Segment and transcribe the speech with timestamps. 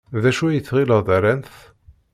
[0.21, 1.53] D acu ay tɣiled ran-t?